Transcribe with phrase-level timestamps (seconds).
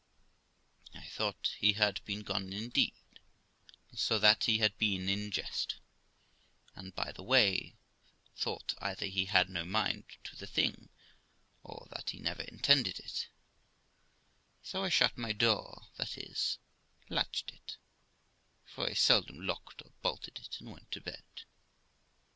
[0.95, 2.95] I thought he had been gone indeed,
[3.91, 5.75] and so that he had been in jest;
[6.75, 7.75] and, by the way,
[8.35, 10.89] thought either he had no mind to the thing,
[11.61, 13.27] or that he never intended it;
[14.63, 16.57] so I shut my door, that is,
[17.07, 17.77] latched it,
[18.65, 21.25] for I seldom locked or bolted it, and went to bed.